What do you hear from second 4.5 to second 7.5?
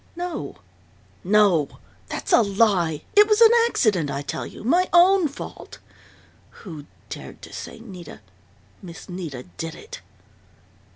my own fault!... Who dared